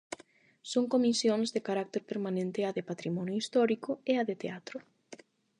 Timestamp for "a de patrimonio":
2.63-3.39